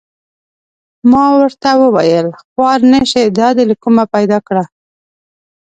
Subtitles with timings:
[1.11, 4.63] ما ورته و ویل: خوار نه شې دا دې له کومه را پیدا کړه؟